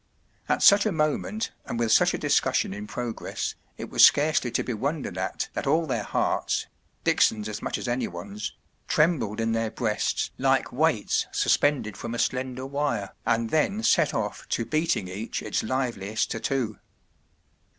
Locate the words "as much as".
7.47-7.87